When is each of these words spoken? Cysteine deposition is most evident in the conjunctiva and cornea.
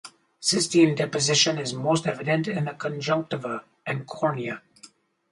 Cysteine 0.41 0.95
deposition 0.95 1.59
is 1.59 1.75
most 1.75 2.07
evident 2.07 2.47
in 2.47 2.65
the 2.65 2.71
conjunctiva 2.71 3.63
and 3.85 4.07
cornea. 4.07 4.63